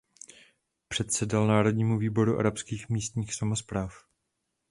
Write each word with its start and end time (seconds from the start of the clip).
Předsedal 0.87 1.47
Národnímu 1.47 1.97
výboru 1.97 2.37
arabských 2.39 2.89
místních 2.89 3.33
samospráv. 3.35 4.03